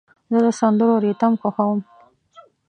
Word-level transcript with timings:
زه 0.31 0.37
د 0.45 0.47
سندرو 0.59 0.95
ریتم 1.03 1.33
خوښوم. 1.41 1.79